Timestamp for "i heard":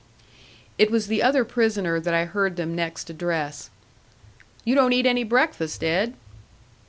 2.15-2.55